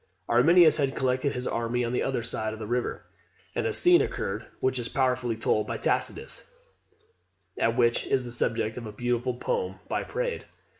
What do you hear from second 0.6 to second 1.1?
had